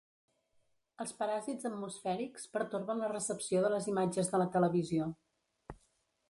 [1.03, 5.13] Els paràsits atmosfèrics pertorben la recepció de les imatges de la televisió.